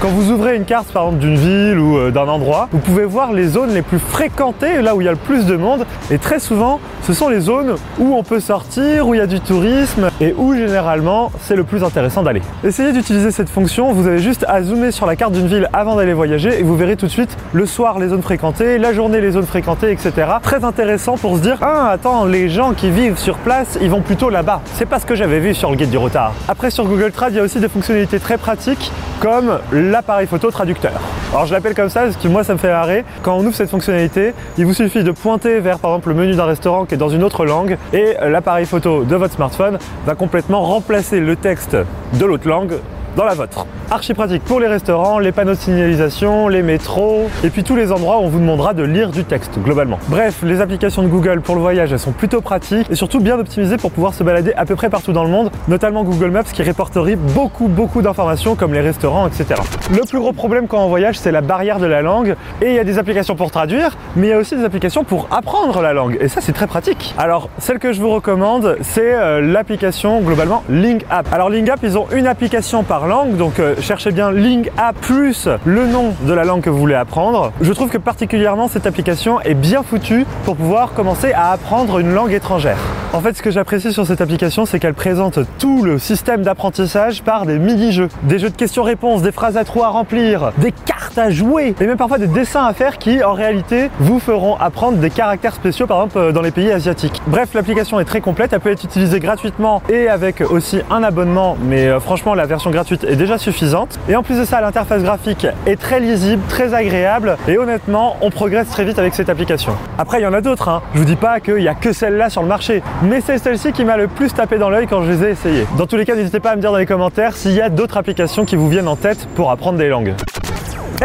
Quand 0.00 0.08
vous 0.08 0.32
ouvrez 0.32 0.56
une 0.56 0.64
carte 0.64 0.88
par 0.92 1.04
exemple 1.04 1.20
d'une 1.20 1.36
ville 1.36 1.78
ou 1.78 1.98
euh, 1.98 2.10
d'un 2.10 2.26
endroit, 2.26 2.68
vous 2.72 2.80
pouvez 2.80 3.04
voir 3.04 3.32
les 3.32 3.46
zones 3.46 3.70
les 3.70 3.82
plus 3.82 4.00
fréquentées, 4.00 4.82
là 4.82 4.96
où 4.96 5.00
il 5.00 5.04
y 5.04 5.08
a 5.08 5.12
le 5.12 5.16
plus 5.16 5.46
de 5.46 5.56
monde. 5.56 5.86
Et 6.10 6.18
très 6.18 6.40
souvent, 6.40 6.80
ce 7.04 7.12
sont 7.12 7.28
les 7.28 7.38
zones 7.38 7.76
où 7.98 8.16
on 8.16 8.24
peut 8.24 8.40
sortir, 8.40 9.06
où 9.06 9.14
il 9.14 9.18
y 9.18 9.20
a 9.20 9.26
du 9.26 9.38
tourisme 9.38 10.10
et 10.20 10.34
où 10.36 10.54
généralement 10.54 11.30
c'est 11.42 11.54
le 11.54 11.62
plus 11.62 11.84
intéressant 11.84 12.24
d'aller. 12.24 12.42
Essayez 12.64 12.92
d'utiliser 12.92 13.30
cette 13.30 13.48
fonction, 13.48 13.92
vous 13.92 14.08
avez 14.08 14.18
juste 14.18 14.44
à 14.48 14.62
zoomer 14.62 14.90
sur 14.90 15.06
la 15.06 15.14
carte 15.14 15.32
d'une 15.32 15.46
ville 15.46 15.68
avant 15.72 15.94
d'aller 15.94 16.12
voyager 16.12 16.58
et 16.58 16.64
vous 16.64 16.76
verrez 16.76 16.96
tout 16.96 17.06
de 17.06 17.12
suite 17.12 17.36
le 17.52 17.64
soir 17.64 18.00
les 18.00 18.08
zones 18.08 18.22
fréquentées, 18.22 18.78
la 18.78 18.92
journée 18.92 19.20
les 19.20 19.30
zones 19.30 19.46
fréquentées, 19.46 19.92
etc. 19.92 20.12
Très 20.42 20.64
intéressant 20.64 21.16
pour 21.16 21.36
se 21.36 21.42
dire 21.42 21.58
Ah 21.60 21.90
attends, 21.90 22.24
les 22.24 22.48
gens 22.48 22.72
qui 22.72 22.90
vivent 22.90 23.18
sur 23.18 23.36
place, 23.36 23.78
ils 23.80 23.90
vont 23.90 24.00
plutôt 24.00 24.28
là-bas. 24.28 24.60
C'est 24.74 24.86
pas 24.86 24.98
ce 24.98 25.06
que 25.06 25.14
j'avais 25.14 25.38
vu 25.38 25.54
sur 25.54 25.70
le 25.70 25.76
guide 25.76 25.90
du 25.90 25.98
retard. 25.98 26.32
Après 26.48 26.72
sur 26.72 26.84
Google 26.84 27.12
Trad, 27.12 27.32
il 27.32 27.36
y 27.36 27.40
a 27.40 27.44
aussi 27.44 27.60
des 27.60 27.68
fonctionnalités 27.68 28.18
très 28.18 28.38
pratiques 28.38 28.90
comme 29.20 29.58
l'appareil 29.72 30.26
photo 30.26 30.50
traducteur. 30.50 31.00
Alors 31.32 31.46
je 31.46 31.52
l'appelle 31.52 31.74
comme 31.74 31.88
ça 31.88 32.02
parce 32.02 32.16
que 32.16 32.28
moi 32.28 32.44
ça 32.44 32.54
me 32.54 32.58
fait 32.58 32.70
marrer. 32.70 33.04
Quand 33.22 33.36
on 33.36 33.44
ouvre 33.44 33.54
cette 33.54 33.70
fonctionnalité, 33.70 34.32
il 34.56 34.66
vous 34.66 34.74
suffit 34.74 35.04
de 35.04 35.10
pointer 35.10 35.60
vers 35.60 35.78
par 35.78 35.92
exemple 35.92 36.10
le 36.10 36.14
menu 36.14 36.34
d'un 36.34 36.44
restaurant 36.44 36.84
qui 36.84 36.94
est 36.94 36.98
dans 36.98 37.08
une 37.08 37.22
autre 37.22 37.44
langue 37.44 37.76
et 37.92 38.14
l'appareil 38.22 38.66
photo 38.66 39.04
de 39.04 39.16
votre 39.16 39.34
smartphone 39.34 39.78
va 40.06 40.14
complètement 40.14 40.62
remplacer 40.62 41.20
le 41.20 41.36
texte 41.36 41.76
de 42.14 42.24
l'autre 42.24 42.48
langue 42.48 42.74
dans 43.18 43.24
la 43.24 43.34
vôtre. 43.34 43.66
Archi 43.90 44.14
pratique 44.14 44.44
pour 44.44 44.60
les 44.60 44.68
restaurants, 44.68 45.18
les 45.18 45.32
panneaux 45.32 45.54
de 45.54 45.58
signalisation, 45.58 46.46
les 46.46 46.62
métros 46.62 47.28
et 47.42 47.50
puis 47.50 47.64
tous 47.64 47.74
les 47.74 47.90
endroits 47.90 48.18
où 48.18 48.20
on 48.20 48.28
vous 48.28 48.38
demandera 48.38 48.74
de 48.74 48.84
lire 48.84 49.10
du 49.10 49.24
texte 49.24 49.58
globalement. 49.58 49.98
Bref, 50.06 50.42
les 50.44 50.60
applications 50.60 51.02
de 51.02 51.08
Google 51.08 51.40
pour 51.40 51.56
le 51.56 51.60
voyage 51.60 51.90
elles 51.90 51.98
sont 51.98 52.12
plutôt 52.12 52.40
pratiques 52.40 52.86
et 52.88 52.94
surtout 52.94 53.18
bien 53.18 53.36
optimisées 53.36 53.76
pour 53.76 53.90
pouvoir 53.90 54.14
se 54.14 54.22
balader 54.22 54.52
à 54.56 54.64
peu 54.66 54.76
près 54.76 54.88
partout 54.88 55.12
dans 55.12 55.24
le 55.24 55.30
monde, 55.30 55.50
notamment 55.66 56.04
Google 56.04 56.30
Maps 56.30 56.44
qui 56.44 56.62
répertorie 56.62 57.16
beaucoup 57.16 57.66
beaucoup 57.66 58.00
d'informations 58.00 58.54
comme 58.54 58.72
les 58.72 58.82
restaurants, 58.82 59.26
etc. 59.26 59.60
Le 59.90 60.06
plus 60.06 60.20
gros 60.20 60.32
problème 60.32 60.68
quand 60.68 60.84
on 60.84 60.88
voyage 60.88 61.18
c'est 61.18 61.32
la 61.32 61.40
barrière 61.40 61.80
de 61.80 61.86
la 61.86 62.02
langue 62.02 62.36
et 62.62 62.68
il 62.68 62.74
y 62.74 62.78
a 62.78 62.84
des 62.84 62.98
applications 62.98 63.34
pour 63.34 63.50
traduire, 63.50 63.96
mais 64.14 64.28
il 64.28 64.30
y 64.30 64.34
a 64.34 64.38
aussi 64.38 64.54
des 64.54 64.64
applications 64.64 65.02
pour 65.02 65.26
apprendre 65.32 65.82
la 65.82 65.92
langue 65.92 66.16
et 66.20 66.28
ça 66.28 66.40
c'est 66.40 66.52
très 66.52 66.68
pratique. 66.68 67.16
Alors 67.18 67.50
celle 67.58 67.80
que 67.80 67.92
je 67.92 68.00
vous 68.00 68.10
recommande 68.10 68.76
c'est 68.82 69.12
euh, 69.14 69.40
l'application 69.40 70.20
globalement 70.20 70.62
Ling 70.68 71.02
App. 71.10 71.26
Alors 71.32 71.50
Ling 71.50 71.68
App 71.68 71.80
ils 71.82 71.98
ont 71.98 72.06
une 72.14 72.28
application 72.28 72.84
par 72.84 73.07
langue, 73.08 73.36
donc 73.36 73.58
euh, 73.58 73.74
cherchez 73.80 74.12
bien 74.12 74.30
Ling 74.30 74.70
App 74.76 74.96
plus 75.00 75.48
le 75.64 75.86
nom 75.86 76.14
de 76.22 76.32
la 76.32 76.44
langue 76.44 76.60
que 76.60 76.70
vous 76.70 76.78
voulez 76.78 76.94
apprendre. 76.94 77.52
Je 77.60 77.72
trouve 77.72 77.88
que 77.88 77.98
particulièrement 77.98 78.68
cette 78.68 78.86
application 78.86 79.40
est 79.40 79.54
bien 79.54 79.82
foutue 79.82 80.26
pour 80.44 80.56
pouvoir 80.56 80.92
commencer 80.92 81.32
à 81.32 81.50
apprendre 81.52 81.98
une 81.98 82.12
langue 82.12 82.32
étrangère. 82.32 82.78
En 83.12 83.20
fait, 83.20 83.34
ce 83.34 83.42
que 83.42 83.50
j'apprécie 83.50 83.92
sur 83.92 84.06
cette 84.06 84.20
application, 84.20 84.66
c'est 84.66 84.78
qu'elle 84.78 84.94
présente 84.94 85.38
tout 85.58 85.82
le 85.82 85.98
système 85.98 86.42
d'apprentissage 86.42 87.22
par 87.22 87.46
des 87.46 87.58
mini-jeux, 87.58 88.08
des 88.24 88.38
jeux 88.38 88.50
de 88.50 88.56
questions-réponses, 88.56 89.22
des 89.22 89.32
phrases 89.32 89.56
à 89.56 89.64
trous 89.64 89.82
à 89.82 89.88
remplir, 89.88 90.52
des 90.58 90.72
cartes 90.72 91.16
à 91.16 91.30
jouer 91.30 91.74
et 91.80 91.86
même 91.86 91.96
parfois 91.96 92.18
des 92.18 92.26
dessins 92.26 92.64
à 92.64 92.74
faire 92.74 92.98
qui, 92.98 93.24
en 93.24 93.32
réalité, 93.32 93.90
vous 93.98 94.18
feront 94.18 94.56
apprendre 94.56 94.98
des 94.98 95.08
caractères 95.08 95.54
spéciaux, 95.54 95.86
par 95.86 95.98
exemple 96.02 96.18
euh, 96.18 96.32
dans 96.32 96.42
les 96.42 96.50
pays 96.50 96.70
asiatiques. 96.70 97.22
Bref, 97.26 97.54
l'application 97.54 97.98
est 97.98 98.04
très 98.04 98.20
complète, 98.20 98.52
elle 98.52 98.60
peut 98.60 98.70
être 98.70 98.84
utilisée 98.84 99.20
gratuitement 99.20 99.82
et 99.88 100.08
avec 100.08 100.42
aussi 100.42 100.80
un 100.90 101.02
abonnement, 101.02 101.56
mais 101.62 101.86
euh, 101.86 102.00
franchement, 102.00 102.34
la 102.34 102.44
version 102.44 102.70
gratuite 102.70 102.87
est 102.92 103.16
déjà 103.16 103.38
suffisante. 103.38 103.98
Et 104.08 104.16
en 104.16 104.22
plus 104.22 104.38
de 104.38 104.44
ça, 104.44 104.60
l'interface 104.60 105.02
graphique 105.02 105.46
est 105.66 105.80
très 105.80 106.00
lisible, 106.00 106.42
très 106.48 106.74
agréable 106.74 107.36
et 107.46 107.58
honnêtement, 107.58 108.16
on 108.20 108.30
progresse 108.30 108.68
très 108.68 108.84
vite 108.84 108.98
avec 108.98 109.14
cette 109.14 109.28
application. 109.28 109.72
Après, 109.98 110.20
il 110.20 110.22
y 110.22 110.26
en 110.26 110.32
a 110.32 110.40
d'autres, 110.40 110.68
hein. 110.68 110.82
je 110.94 110.98
vous 110.98 111.04
dis 111.04 111.16
pas 111.16 111.40
qu'il 111.40 111.62
y 111.62 111.68
a 111.68 111.74
que 111.74 111.92
celle-là 111.92 112.30
sur 112.30 112.42
le 112.42 112.48
marché, 112.48 112.82
mais 113.02 113.20
c'est 113.20 113.38
celle-ci 113.38 113.72
qui 113.72 113.84
m'a 113.84 113.96
le 113.96 114.08
plus 114.08 114.32
tapé 114.32 114.58
dans 114.58 114.70
l'œil 114.70 114.86
quand 114.86 115.02
je 115.02 115.10
les 115.10 115.24
ai 115.24 115.30
essayées. 115.30 115.66
Dans 115.76 115.86
tous 115.86 115.96
les 115.96 116.04
cas, 116.04 116.14
n'hésitez 116.14 116.40
pas 116.40 116.50
à 116.50 116.56
me 116.56 116.60
dire 116.60 116.72
dans 116.72 116.78
les 116.78 116.86
commentaires 116.86 117.36
s'il 117.36 117.52
y 117.52 117.60
a 117.60 117.68
d'autres 117.68 117.96
applications 117.96 118.44
qui 118.44 118.56
vous 118.56 118.68
viennent 118.68 118.88
en 118.88 118.96
tête 118.96 119.28
pour 119.34 119.50
apprendre 119.50 119.78
des 119.78 119.88
langues. 119.88 120.14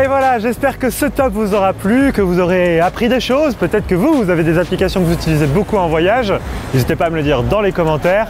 Et 0.02 0.08
voilà, 0.08 0.40
j'espère 0.40 0.80
que 0.80 0.90
ce 0.90 1.06
top 1.06 1.34
vous 1.34 1.54
aura 1.54 1.72
plu, 1.72 2.12
que 2.14 2.22
vous 2.22 2.40
aurez 2.40 2.80
appris 2.80 3.10
des 3.10 3.20
choses. 3.20 3.54
Peut-être 3.54 3.86
que 3.86 3.94
vous, 3.94 4.14
vous 4.16 4.32
avez 4.32 4.44
des 4.44 4.58
applications 4.58 5.02
que 5.02 5.06
vous 5.06 5.14
utilisez 5.14 5.46
beaucoup 5.46 5.78
en 5.78 5.88
voyage. 5.88 6.34
N'hésitez 6.74 6.96
pas 6.96 7.06
à 7.06 7.10
me 7.12 7.18
le 7.18 7.22
dire 7.22 7.44
dans 7.44 7.62
les 7.62 7.72
commentaires. 7.72 8.30